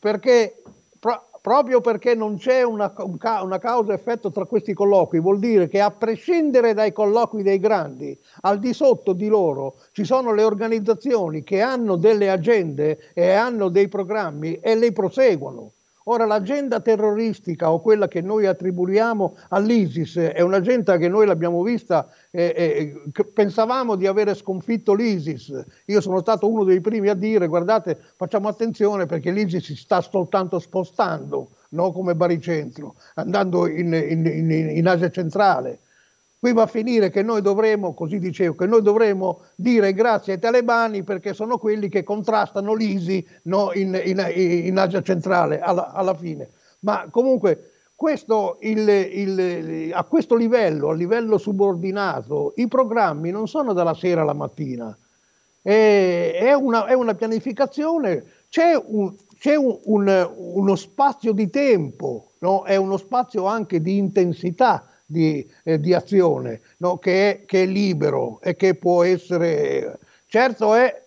[0.00, 0.62] perché
[0.98, 5.92] pro, proprio perché non c'è una, una causa-effetto tra questi colloqui, vuol dire che a
[5.92, 11.60] prescindere dai colloqui dei grandi, al di sotto di loro ci sono le organizzazioni che
[11.60, 15.72] hanno delle agende e hanno dei programmi e le proseguono
[16.06, 22.10] Ora l'agenda terroristica o quella che noi attribuiamo all'ISIS è un'agenda che noi l'abbiamo vista,
[22.30, 25.64] eh, eh, pensavamo di avere sconfitto l'ISIS.
[25.86, 30.02] Io sono stato uno dei primi a dire guardate facciamo attenzione perché l'ISIS si sta
[30.02, 31.90] soltanto spostando, no?
[31.92, 35.78] come baricentro, andando in, in, in, in Asia centrale.
[36.44, 40.38] Qui va a finire che noi dovremo, così dicevo, che noi dovremo dire grazie ai
[40.38, 46.12] talebani perché sono quelli che contrastano l'ISI no, in, in, in, Asia centrale alla, alla,
[46.12, 46.50] fine.
[46.80, 53.72] Ma comunque questo, il, il, a questo livello, a livello subordinato, i programmi non sono
[53.72, 54.94] dalla sera alla mattina,
[55.62, 62.64] è, è, una, è una, pianificazione, c'è, un, c'è un, uno spazio di tempo, no?
[62.64, 66.98] è uno spazio anche di intensità di, eh, di azione, no?
[66.98, 69.98] che, è, che, è, libero e che può essere...
[70.26, 71.02] Certo è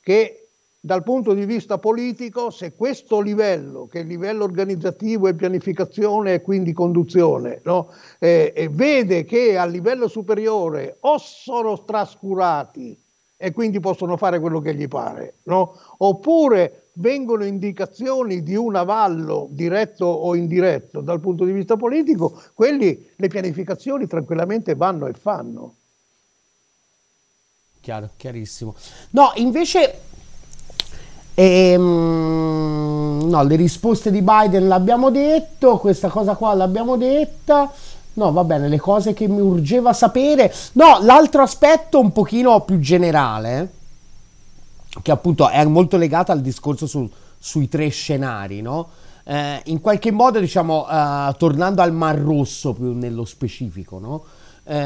[0.00, 0.48] che
[0.84, 6.34] dal punto di vista politico, se questo livello, che è il livello organizzativo e pianificazione
[6.34, 7.90] e quindi conduzione, no?
[8.18, 13.00] eh, vede che a livello superiore o sono trascurati
[13.36, 15.76] e quindi possono fare quello che gli pare, no?
[15.98, 23.08] oppure vengono indicazioni di un avallo diretto o indiretto dal punto di vista politico, quelli
[23.16, 25.74] le pianificazioni tranquillamente vanno e fanno.
[27.80, 28.74] Chiaro, chiarissimo.
[29.10, 30.00] No, invece
[31.34, 37.72] ehm, no, le risposte di Biden l'abbiamo detto, questa cosa qua l'abbiamo detta.
[38.14, 40.52] No, va bene, le cose che mi urgeva sapere.
[40.72, 43.80] No, l'altro aspetto un pochino più generale
[45.00, 48.88] che appunto è molto legata al discorso su, sui tre scenari, no?
[49.24, 54.24] Eh, in qualche modo, diciamo, eh, tornando al Mar Rosso più nello specifico, no?
[54.64, 54.76] Eh,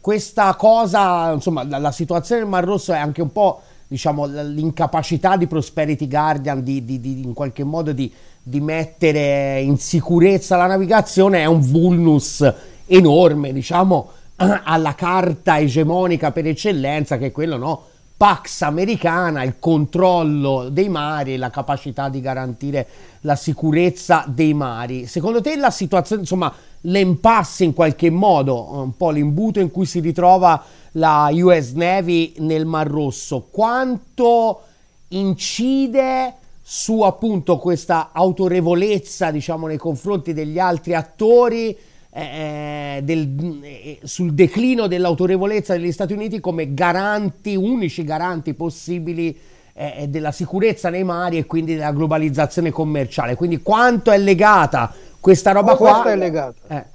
[0.00, 5.36] questa cosa, insomma, la, la, situazione del Mar Rosso è anche un po', diciamo, l'incapacità
[5.36, 10.66] di Prosperity Guardian di, di, di in qualche modo di, di mettere in sicurezza la
[10.66, 12.44] navigazione, è un vulnus
[12.86, 14.10] enorme, diciamo,
[14.64, 17.84] alla carta egemonica per eccellenza che è quello no?
[18.16, 22.86] Pax americana, il controllo dei mari e la capacità di garantire
[23.22, 25.06] la sicurezza dei mari.
[25.06, 29.98] Secondo te la situazione, insomma, l'impasse in qualche modo, un po' l'imbuto in cui si
[29.98, 34.60] ritrova la US Navy nel Mar Rosso, quanto
[35.08, 41.76] incide su appunto questa autorevolezza, diciamo, nei confronti degli altri attori?
[42.16, 49.36] Eh, del, eh, sul declino dell'autorevolezza degli Stati Uniti come garanti, unici garanti possibili
[49.72, 53.34] eh, della sicurezza nei mari e quindi della globalizzazione commerciale.
[53.34, 55.90] Quindi quanto è legata questa roba oh, qua?
[55.90, 56.60] Questa è legata.
[56.68, 56.92] Eh.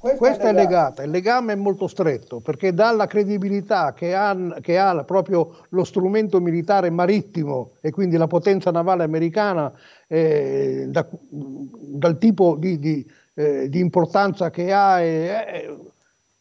[0.00, 0.62] Questa, questa è, legata.
[0.62, 5.58] è legata, il legame è molto stretto perché dalla credibilità che ha, che ha, proprio
[5.68, 9.70] lo strumento militare marittimo e quindi la potenza navale americana
[10.06, 15.76] eh, da, dal tipo di, di, eh, di importanza che ha, eh,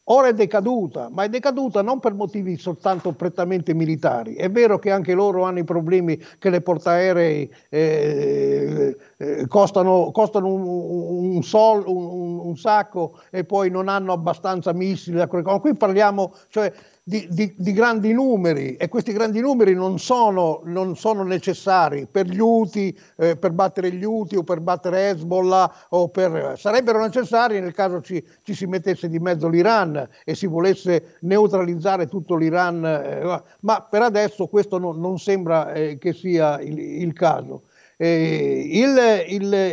[0.05, 4.35] ora è decaduta, ma è decaduta non per motivi soltanto prettamente militari.
[4.35, 10.47] È vero che anche loro hanno i problemi che le portaerei eh, eh, costano, costano
[10.51, 15.25] un, un, sol, un, un, sacco e poi non hanno abbastanza missili.
[15.27, 16.73] Qui parliamo, cioè,
[17.09, 22.27] di, di, di, grandi numeri e questi grandi numeri non sono, non sono necessari per
[22.27, 25.73] gli UTI, eh, per battere gli UTI o per battere Hezbollah,
[26.11, 31.15] per, sarebbero necessari nel caso ci, ci, si mettesse di mezzo l'Iran e si volesse
[31.21, 36.77] neutralizzare tutto l'Iran, eh, ma per adesso questo non, non sembra eh, che sia il,
[36.77, 37.63] il caso.
[37.97, 39.25] Eh, il,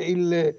[0.06, 0.56] il,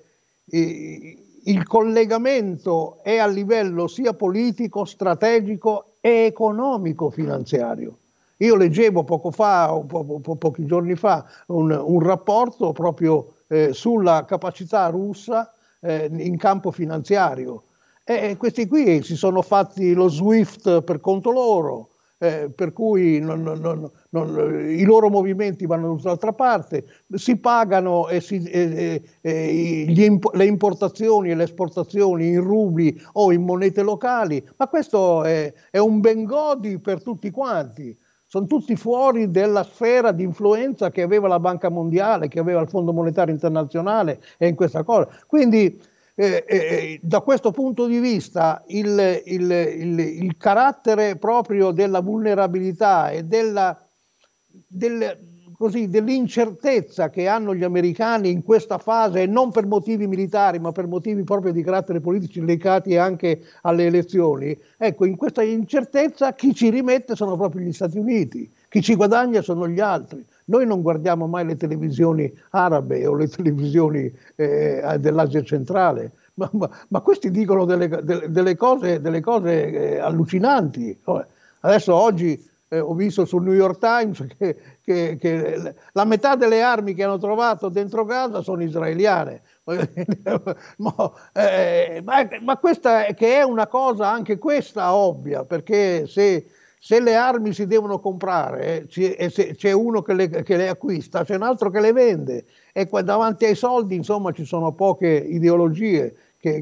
[1.43, 7.97] il collegamento è a livello sia politico, strategico economico-finanziario.
[8.38, 14.25] Io leggevo poco fa, po- po- pochi giorni fa, un, un rapporto proprio eh, sulla
[14.25, 17.63] capacità russa eh, in campo finanziario.
[18.03, 23.43] E questi qui si sono fatti lo SWIFT per conto loro, eh, per cui non,
[23.43, 29.93] non, non, i loro movimenti vanno da un'altra parte, si pagano e si, eh, eh,
[29.95, 35.53] imp- le importazioni e le esportazioni in rubli o in monete locali, ma questo è,
[35.69, 37.95] è un bengodi per tutti quanti.
[38.30, 42.67] Sono tutti fuori dalla sfera di influenza che aveva la Banca Mondiale, che aveva il
[42.67, 45.08] Fondo Monetario Internazionale e in questa cosa.
[45.25, 45.80] Quindi
[46.19, 53.12] eh, eh, da questo punto di vista il, il, il, il carattere proprio della vulnerabilità
[53.12, 53.80] e della,
[54.49, 55.15] del,
[55.56, 60.88] così, dell'incertezza che hanno gli americani in questa fase, non per motivi militari, ma per
[60.88, 66.71] motivi proprio di carattere politici legati anche alle elezioni, ecco, in questa incertezza chi ci
[66.71, 71.27] rimette sono proprio gli Stati Uniti, chi ci guadagna sono gli altri Noi non guardiamo
[71.27, 77.65] mai le televisioni arabe o le televisioni eh, dell'Asia centrale, ma, ma, ma, questi dicono
[77.65, 80.97] delle, delle, delle cose, delle cose eh, allucinanti.
[81.62, 86.62] Adesso oggi eh, ho visto sul New York Times che, che, che, la metà delle
[86.62, 89.41] armi che hanno trovato dentro Gaza sono israeliane.
[90.77, 92.01] ma, eh,
[92.41, 96.45] ma, questa che è una cosa anche questa ovvia, perché se,
[96.79, 101.23] se le armi si devono comprare eh, e c'è uno che le, che le, acquista,
[101.23, 105.07] c'è un altro che le vende e qua, davanti ai soldi insomma ci sono poche
[105.07, 106.61] ideologie che,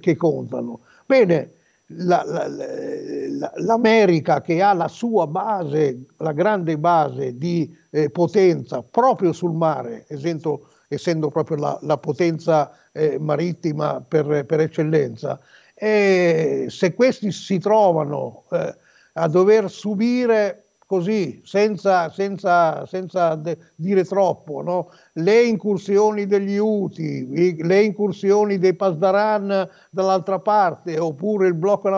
[0.00, 0.80] che contano.
[1.06, 1.52] Bene,
[1.96, 8.82] la, la, la, l'America che ha la sua base, la grande base di eh, potenza
[8.82, 15.38] proprio sul mare, esento, essendo proprio la, potenza eh, marittima per, per eccellenza,
[15.74, 18.74] e se questi si trovano eh,
[19.14, 24.90] a dover subire così, senza, senza, senza de- dire troppo, no?
[25.14, 31.88] le incursioni degli Uti, le incursioni dei Pasdaran dall'altra parte, oppure il blocco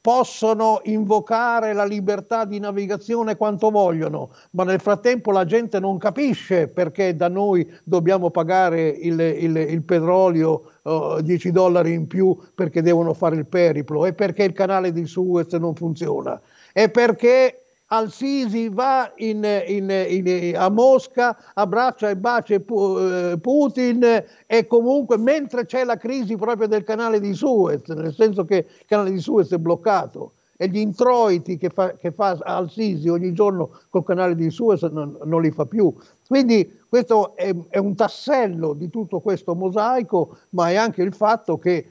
[0.00, 6.68] possono invocare la libertà di navigazione quanto vogliono, ma nel frattempo la gente non capisce
[6.68, 12.80] perché da noi dobbiamo pagare il, il, il petrolio uh, 10 dollari in più perché
[12.80, 14.06] devono fare il periplo.
[14.06, 16.40] E perché il canale di Suez non funziona.
[16.72, 17.59] E perché
[17.92, 25.66] al-Sisi va in, in, in, a Mosca, abbraccia e bacia eh, Putin e comunque mentre
[25.66, 29.50] c'è la crisi proprio del canale di Suez, nel senso che il canale di Suez
[29.50, 34.50] è bloccato e gli introiti che fa, che fa al-Sisi ogni giorno col canale di
[34.50, 35.92] Suez non, non li fa più.
[36.28, 41.58] Quindi questo è, è un tassello di tutto questo mosaico, ma è anche il fatto
[41.58, 41.86] che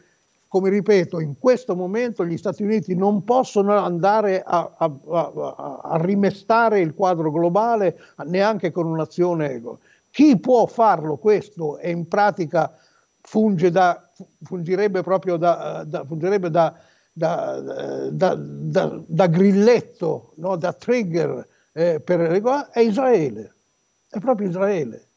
[0.49, 5.97] come ripeto, in questo momento gli Stati Uniti non possono andare a, a, a, a
[6.01, 9.61] rimestare il quadro globale neanche con un'azione.
[10.09, 12.75] Chi può farlo questo e in pratica
[13.21, 14.09] funge da,
[14.41, 16.73] fungerebbe proprio da, da, fungerebbe da,
[19.05, 20.55] da grilletto, no?
[20.55, 22.21] da trigger eh, per
[22.71, 23.53] è Israele,
[24.09, 25.08] è proprio Israele.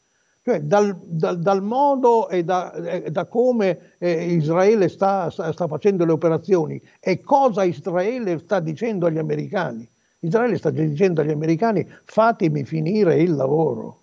[0.45, 5.69] Cioè dal, dal, dal modo e da, eh, da come eh, Israele sta, sta, sta,
[5.69, 9.89] facendo le operazioni e cosa Israele sta dicendo agli americani.
[10.19, 13.99] Israele sta dicendo agli americani fatemi finire il lavoro.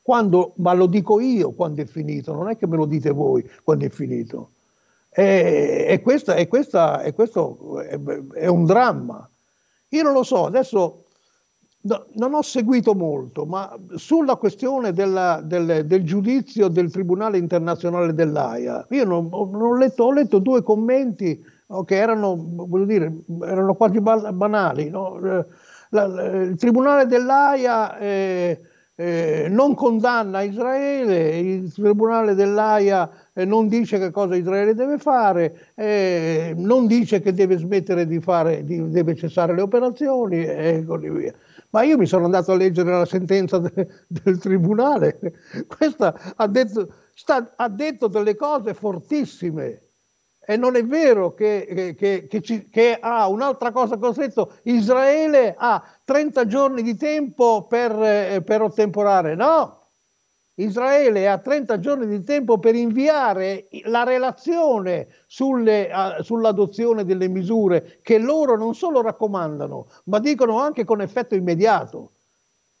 [0.00, 3.44] Quando, ma lo dico io quando è finito, non è che me lo dite voi
[3.64, 4.50] quando è finito.
[5.10, 7.98] E, e, questa, e, questa, e questo è,
[8.34, 9.28] è un dramma.
[9.88, 11.06] Io non lo so, adesso
[11.80, 18.12] No, non ho seguito molto, ma sulla questione della, del, del, giudizio del Tribunale internazionale
[18.14, 22.66] dell'AIA, io non, non letto, ho letto due commenti no, che erano,
[23.42, 24.90] erano, quasi banali.
[24.90, 25.18] No?
[25.20, 25.46] La,
[25.90, 28.60] la, il Tribunale dell'AIA eh,
[28.96, 35.68] eh, non condanna Israele, il Tribunale dell'AIA eh, non dice che cosa Israele deve fare,
[35.76, 41.08] eh, non dice che deve smettere di fare, di, deve cessare le operazioni e così
[41.08, 41.32] via.
[41.70, 45.18] Ma io mi sono andato a leggere la sentenza de, del tribunale.
[45.66, 49.82] Questa ha detto, sta, ha detto, delle cose fortissime.
[50.50, 54.54] E non è vero che, che, che, ci, che ha un'altra cosa che ho detto,
[54.62, 59.34] Israele ha 30 giorni di tempo per, eh, per ottemperare.
[59.34, 59.77] No,
[60.58, 68.00] Israele ha 30 giorni di tempo per inviare la relazione sulle, uh, sull'adozione delle misure
[68.02, 72.12] che loro non solo raccomandano, ma dicono anche con effetto immediato.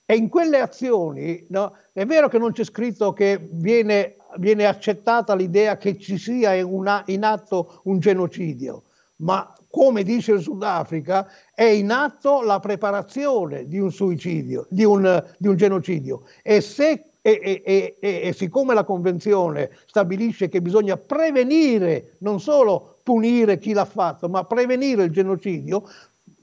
[0.04, 5.36] E in quelle azioni no, è vero che non c'è scritto che viene, viene accettata
[5.36, 8.82] l'idea che ci sia una, in atto un genocidio,
[9.16, 15.22] ma come dice il Sudafrica, è in atto la preparazione di un suicidio, di un,
[15.36, 16.22] di un genocidio.
[16.42, 22.98] E se e, e, e, e, siccome la Convenzione stabilisce che bisogna prevenire, non solo
[23.02, 25.82] punire chi l'ha fatto, ma prevenire il genocidio,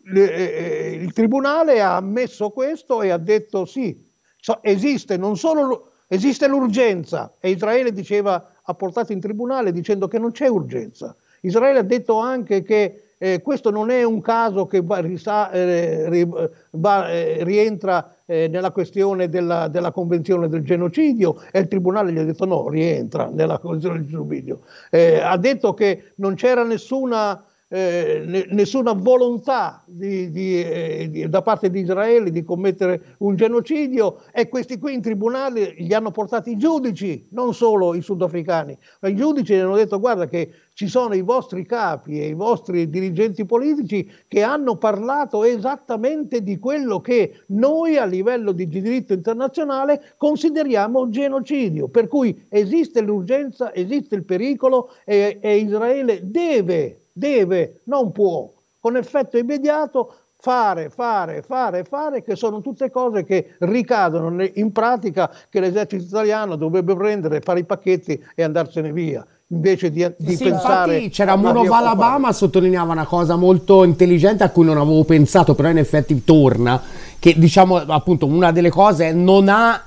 [0.07, 3.97] le, il Tribunale ha ammesso questo e ha detto sì,
[4.39, 10.31] so, esiste solo esiste l'urgenza e Israele diceva, ha portato in Tribunale dicendo che non
[10.31, 11.15] c'è urgenza.
[11.41, 16.09] Israele ha detto anche che eh, questo non è un caso che va, risa, eh,
[16.09, 16.27] ri,
[16.71, 22.17] va, eh, rientra eh, nella questione della, della, convenzione del genocidio e il tribunale gli
[22.17, 24.61] ha detto no, rientra nella convenzione del genocidio.
[24.89, 31.41] Eh, ha detto che non c'era nessuna eh, nessuna volontà di, di, eh, di, da
[31.41, 36.51] parte di Israele di commettere un genocidio e questi qui in tribunale li hanno portati
[36.51, 40.87] i giudici, non solo i sudafricani, ma i giudici gli hanno detto guarda che ci
[40.87, 46.99] sono i vostri capi e i vostri dirigenti politici che hanno parlato esattamente di quello
[46.99, 54.25] che noi a livello di diritto internazionale consideriamo genocidio, per cui esiste l'urgenza, esiste il
[54.25, 62.21] pericolo e, e Israele deve deve, non può, con effetto immediato fare, fare, fare, fare,
[62.21, 67.63] che sono tutte cose che ricadono in pratica che l'esercito italiano dovrebbe prendere, fare i
[67.63, 73.05] pacchetti e andarsene via invece di, di sì, pensare infatti c'era Muno Alabama sottolineava una
[73.05, 76.81] cosa molto intelligente a cui non avevo pensato però in effetti torna
[77.19, 79.83] che diciamo appunto una delle cose non ha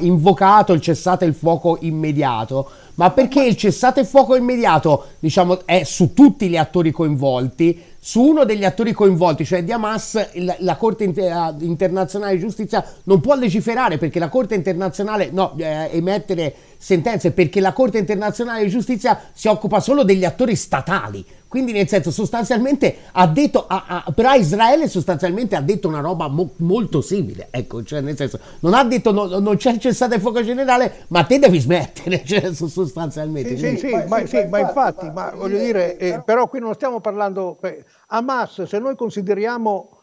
[0.00, 5.84] eh, invocato il cessate il fuoco immediato ma perché il cessate fuoco immediato diciamo è
[5.84, 10.76] su tutti gli attori coinvolti su uno degli attori coinvolti, cioè di Hamas, il, la
[10.76, 16.54] Corte inter- internazionale di giustizia non può legiferare perché la Corte internazionale, no, eh, emettere
[16.76, 21.24] sentenze perché la Corte internazionale di giustizia si occupa solo degli attori statali.
[21.56, 26.28] Quindi, nel senso, sostanzialmente ha detto, a, a, però Israele sostanzialmente ha detto una roba
[26.28, 27.48] mo, molto simile.
[27.50, 31.24] Ecco, cioè, nel senso, non ha detto no, non c'è cessato il fuoco generale, ma
[31.24, 33.56] te devi smettere, cioè, sostanzialmente.
[33.56, 37.00] Sì, sì, sì, ma, sì, ma infatti, ma voglio dire, eh, però qui non stiamo
[37.00, 37.56] parlando.
[37.62, 39.95] Eh, Hamas, se noi consideriamo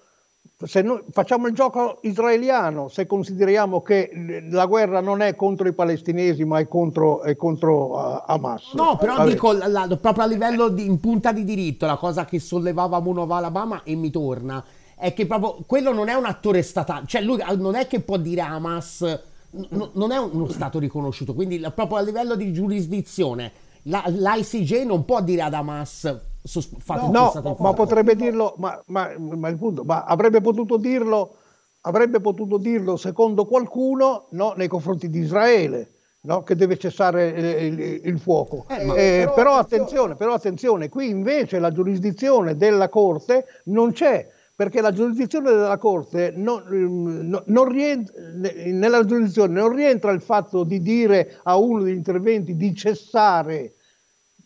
[0.65, 4.11] se noi facciamo il gioco israeliano, se consideriamo che
[4.49, 8.73] la guerra non è contro i palestinesi ma è contro, è contro uh, Hamas.
[8.73, 9.29] No, però Vabbè.
[9.29, 12.99] dico la, la, proprio a livello di in punta di diritto, la cosa che sollevava
[12.99, 14.63] Munova Alabama e mi torna,
[14.95, 18.17] è che proprio quello non è un attore statale, cioè lui non è che può
[18.17, 19.01] dire Hamas,
[19.51, 23.51] n- non è uno stato riconosciuto, quindi proprio a livello di giurisdizione
[23.83, 29.11] la, l'ICJ non può dire ad Hamas fate no, no ma potrebbe dirlo, ma, ma,
[29.17, 31.35] ma, il punto, ma avrebbe potuto dirlo,
[31.81, 35.89] avrebbe potuto dirlo secondo qualcuno no, nei confronti di Israele.
[36.25, 38.65] No, che deve cessare il, il, il fuoco.
[38.69, 44.25] Eh, eh, però, però, attenzione, però attenzione, qui invece la giurisdizione della Corte non c'è,
[44.55, 50.63] perché la giurisdizione della Corte non, mm, non rientra, nella giurisdizione non rientra il fatto
[50.63, 53.73] di dire a uno degli interventi di cessare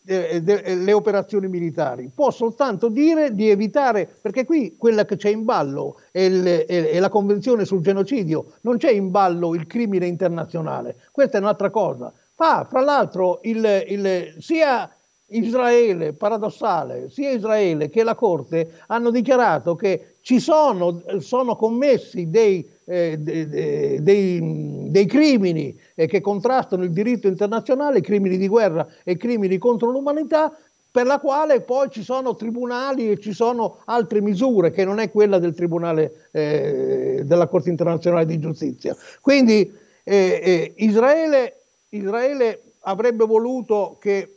[0.07, 5.99] le operazioni militari, può soltanto dire di evitare, perché qui quella che c'è in ballo
[6.11, 10.95] è, il, è, è la convenzione sul genocidio, non c'è in ballo il crimine internazionale,
[11.11, 12.13] questa è un'altra cosa.
[12.33, 14.89] Fa, fra l'altro, il, il, sia
[15.29, 22.65] Israele, paradossale, sia Israele che la Corte hanno dichiarato che ci sono, sono commessi dei,
[22.89, 29.57] eh, dei, dei, crimini eh, che contrastano il diritto internazionale, crimini di guerra e crimini
[29.57, 30.57] contro l'umanità,
[30.89, 35.11] per la quale poi ci sono tribunali e ci sono altre misure che non è
[35.11, 38.95] quella del Tribunale eh, della Corte internazionale di giustizia.
[39.21, 39.71] Quindi
[40.03, 44.31] eh, eh, Israele, Israele avrebbe voluto che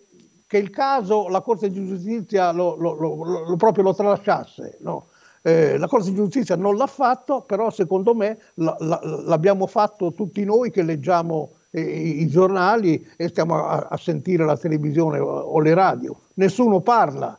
[0.50, 4.78] che il caso la Corte di Giustizia lo, lo, lo, lo proprio lo tralasciasse.
[4.80, 5.06] No?
[5.42, 10.12] Eh, la Corte di Giustizia non l'ha fatto, però secondo me la, la, l'abbiamo fatto
[10.12, 15.58] tutti noi che leggiamo eh, i giornali e stiamo a, a, sentire la televisione o,
[15.60, 16.20] le radio.
[16.34, 17.38] Nessuno parla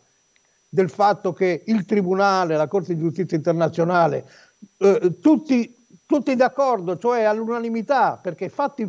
[0.68, 4.26] del fatto che il Tribunale, la Corte di Giustizia internazionale,
[4.78, 5.76] eh, tutti
[6.12, 8.86] tutti d'accordo, cioè all'unanimità, perché fatti,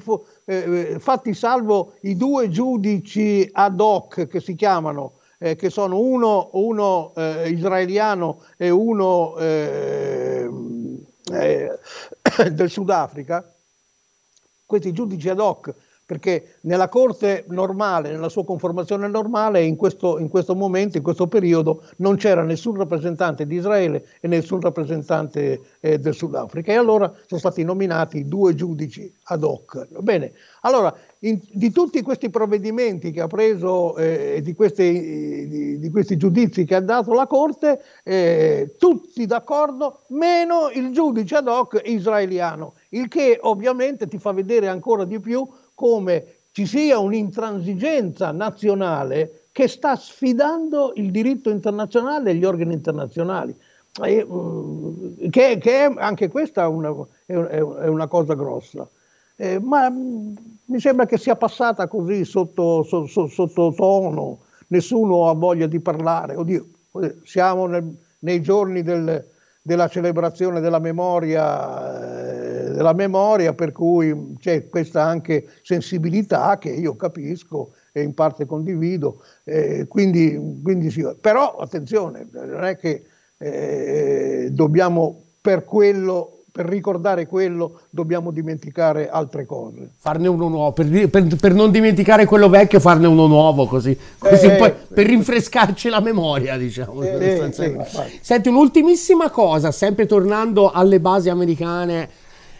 [0.47, 6.51] eh, fatti, salvo i due giudici ad hoc che si chiamano, eh, che sono uno,
[6.53, 10.49] uno eh, israeliano e uno eh,
[11.33, 11.79] eh,
[12.53, 13.53] del Sudafrica,
[14.65, 15.75] questi giudici ad hoc
[16.05, 21.27] perché nella Corte normale, nella sua conformazione normale, in questo, in questo momento, in questo
[21.27, 26.71] periodo, non c'era nessun rappresentante di Israele e nessun rappresentante eh, del Sudafrica.
[26.71, 29.87] E allora sono stati nominati due giudici ad hoc.
[30.01, 30.33] Bene,
[30.63, 30.95] allora,
[31.25, 36.65] in, di tutti questi provvedimenti che ha preso e eh, di, di, di, questi giudizi
[36.65, 43.09] che ha dato la Corte, eh, tutti d'accordo, meno il giudice ad hoc israeliano, il
[43.09, 49.95] che ovviamente ti fa vedere ancora di più come ci sia un'intransigenza nazionale che sta
[49.97, 53.55] sfidando il diritto internazionale e gli organi internazionali.
[54.03, 58.89] E, mm, che, che è, anche questa è, è una cosa grossa.
[59.43, 60.35] Eh, ma mm,
[60.67, 64.39] mi sembra che sia passata così sotto, so, so, sottotono,
[64.69, 66.37] nessuno ha voglia di parlare.
[66.37, 66.65] Oddio,
[67.25, 69.25] siamo nel, nei giorni del,
[69.61, 76.95] della celebrazione della memoria, eh, della memoria, per cui c'è questa anche sensibilità che io
[76.95, 81.05] capisco e in parte condivido, eh, quindi, quindi sì.
[81.21, 83.07] però attenzione, non è che
[83.39, 89.93] eh, dobbiamo per quello per ricordare quello dobbiamo dimenticare altre cose.
[89.97, 94.47] Farne uno nuovo, per, per, per non dimenticare quello vecchio, farne uno nuovo così, così
[94.47, 97.03] eh, poi, eh, per rinfrescarci la memoria, diciamo.
[97.03, 97.87] Eh, eh,
[98.21, 102.11] Senti, un'ultimissima cosa, sempre tornando alle basi americane,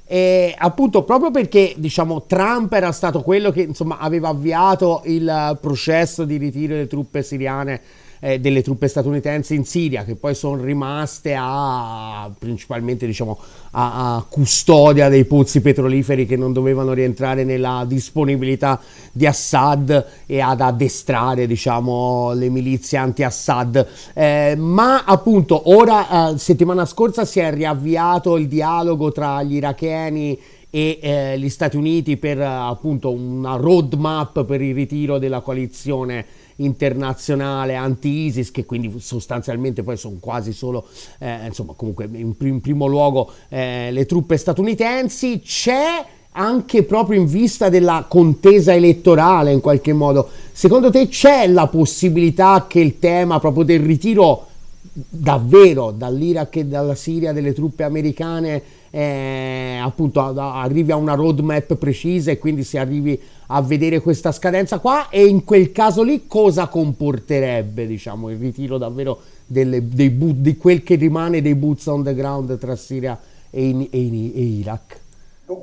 [0.07, 6.25] eh, appunto proprio perché diciamo Trump era stato quello che insomma aveva avviato il processo
[6.25, 7.81] di ritiro delle truppe siriane
[8.25, 13.37] eh, delle truppe statunitensi in Siria, che poi sono rimaste a principalmente diciamo,
[13.73, 20.39] a, a, custodia dei pozzi petroliferi che non dovevano rientrare nella disponibilità di Assad e
[20.39, 23.89] ad addestrare diciamo, le milizie anti-Assad.
[24.15, 30.39] Eh, ma appunto ora, eh, settimana scorsa, si è riavviato il dialogo tra gli iracheni
[30.71, 36.25] e eh, gli Stati Uniti per appunto una roadmap per il ritiro della coalizione
[36.57, 40.87] internazionale anti-ISIS che quindi sostanzialmente poi sono quasi solo
[41.19, 45.41] eh, insomma comunque in, in primo luogo eh, le truppe statunitensi.
[45.41, 50.29] C'è anche proprio in vista della contesa elettorale in qualche modo.
[50.53, 54.47] Secondo te c'è la possibilità che il tema proprio del ritiro
[54.93, 58.63] davvero dall'Iraq e dalla Siria delle truppe americane
[58.95, 64.81] eh, appunto arrivi a una roadmap precisa e quindi si arrivi a vedere questa scadenza
[64.81, 70.37] qua e in quel caso lì cosa comporterebbe diciamo il ritiro davvero delle, dei boot,
[70.37, 73.19] di quel che rimane dei boots on the ground tra Siria
[73.49, 75.01] e, in, e, in, e Iraq?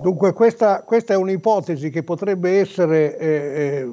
[0.02, 3.90] Dunque questa, questa, è un'ipotesi che potrebbe essere, eh, eh,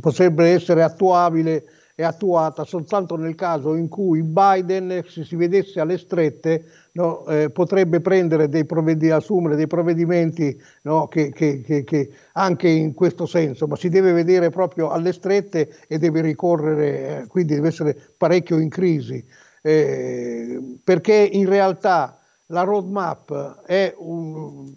[0.00, 1.64] potrebbe essere attuabile
[1.96, 6.62] è attuata soltanto nel caso in cui Biden, se si vedesse alle strette,
[6.96, 8.66] no, eh, potrebbe prendere dei
[9.10, 14.12] assumere dei provvedimenti no, che, che, che, che, anche in questo senso, ma si deve
[14.12, 19.24] vedere proprio alle strette e deve ricorrere, eh, quindi deve essere parecchio in crisi,
[19.62, 24.72] eh, perché in realtà la roadmap è un,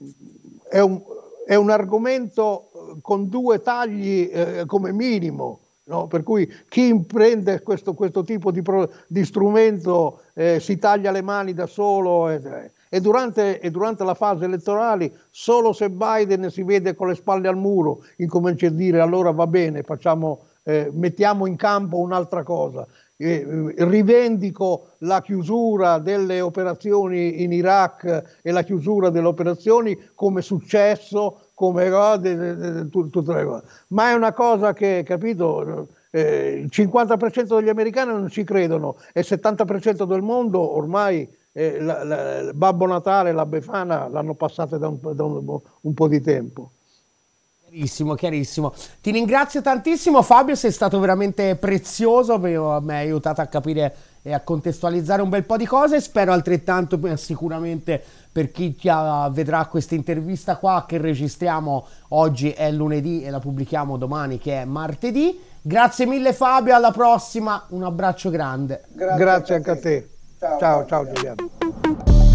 [0.70, 1.02] è un,
[1.46, 6.06] è un argomento con due tagli eh, come minimo No?
[6.06, 11.24] Per cui chi imprende questo, questo tipo di, pro, di strumento eh, si taglia le
[11.24, 16.62] mani da solo e, e, durante, e, durante, la fase elettorale solo se Biden si
[16.62, 21.48] vede con le spalle al muro incomincia a dire allora va bene, facciamo, eh, mettiamo
[21.48, 22.86] in campo un'altra cosa.
[23.18, 31.49] Eh, rivendico la chiusura delle operazioni in Iraq e la chiusura delle operazioni come successo
[31.60, 33.64] come cose, tutte le cose.
[33.88, 39.20] Ma è una cosa che, capito, eh, il 50% degli americani non ci credono e
[39.20, 44.78] il 70% del mondo ormai eh, la, la, il Babbo Natale la Befana l'hanno passata
[44.78, 46.72] da, un, da un, un po' di tempo.
[47.68, 48.74] Chiarissimo, chiarissimo.
[49.02, 54.42] Ti ringrazio tantissimo Fabio, sei stato veramente prezioso, mi hai aiutato a capire e a
[54.42, 56.00] contestualizzare un bel po' di cose.
[56.02, 58.02] Spero altrettanto sicuramente
[58.32, 58.78] per chi
[59.32, 64.66] vedrà questa intervista qua che registriamo oggi è lunedì e la pubblichiamo domani che è
[64.66, 65.40] martedì.
[65.62, 68.84] Grazie mille Fabio, alla prossima, un abbraccio grande.
[68.94, 70.10] Grazie, Grazie anche a te.
[70.40, 72.29] Ciao, ciao, ciao Giuliano.